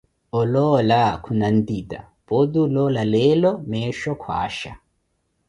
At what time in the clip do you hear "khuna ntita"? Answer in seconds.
1.23-1.99